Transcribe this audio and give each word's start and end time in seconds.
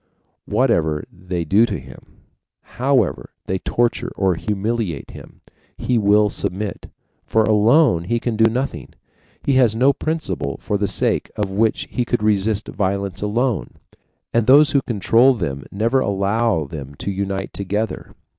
Whatever 0.47 1.05
they 1.13 1.45
do 1.45 1.67
to 1.67 1.77
him, 1.77 2.21
however 2.63 3.29
they 3.45 3.59
torture 3.59 4.11
or 4.15 4.33
humiliate 4.33 5.11
him, 5.11 5.41
he 5.77 5.99
will 5.99 6.27
submit, 6.27 6.89
for, 7.23 7.43
alone, 7.43 8.05
he 8.05 8.19
can 8.19 8.35
do 8.35 8.49
nothing; 8.49 8.95
he 9.43 9.53
has 9.57 9.75
no 9.75 9.93
principle 9.93 10.57
for 10.59 10.75
the 10.79 10.87
sake 10.87 11.29
of 11.35 11.51
which 11.51 11.87
he 11.91 12.03
could 12.03 12.23
resist 12.23 12.67
violence 12.67 13.21
alone. 13.21 13.75
And 14.33 14.47
those 14.47 14.71
who 14.71 14.81
control 14.81 15.35
them 15.35 15.65
never 15.71 15.99
allow 15.99 16.65
them 16.65 16.95
to 16.95 17.11
unite 17.11 17.53
together. 17.53 18.15